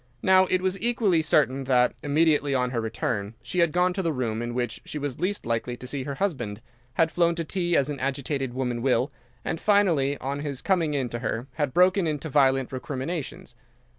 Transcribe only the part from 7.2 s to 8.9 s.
to tea as an agitated woman